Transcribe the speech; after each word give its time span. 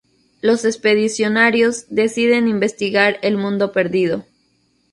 Los 0.41 0.65
expedicionarios 0.65 1.85
deciden 1.91 2.47
investigar 2.47 3.19
el 3.21 3.37
mundo 3.37 3.71
perdido. 3.71 4.25